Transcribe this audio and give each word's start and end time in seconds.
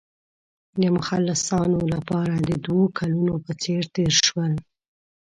د 0.81 0.83
مخلصانو 0.97 1.79
لپاره 1.93 2.33
د 2.37 2.49
دوو 2.65 2.85
کلونو 2.97 3.33
په 3.45 3.51
څېر 3.63 3.83
تېر 3.95 4.13
شول. 4.25 4.53